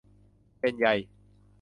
[0.59, 0.87] เป็นไย